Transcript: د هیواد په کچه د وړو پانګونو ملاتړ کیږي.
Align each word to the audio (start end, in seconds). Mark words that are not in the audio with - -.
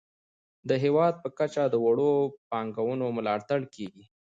د 0.69 0.71
هیواد 0.83 1.13
په 1.23 1.29
کچه 1.37 1.63
د 1.69 1.75
وړو 1.85 2.13
پانګونو 2.49 3.05
ملاتړ 3.17 3.59
کیږي. 3.75 4.05